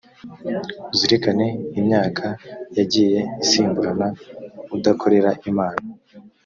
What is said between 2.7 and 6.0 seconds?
yagiye isimburana udakorera imana,